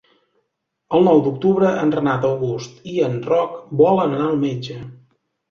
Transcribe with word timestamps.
El 0.99 1.03
nou 1.07 1.21
d'octubre 1.27 1.73
en 1.81 1.93
Renat 1.97 2.25
August 2.31 2.81
i 2.93 2.97
en 3.09 3.19
Roc 3.27 3.61
volen 3.85 4.19
anar 4.19 4.27
al 4.33 4.43
metge. 4.49 4.81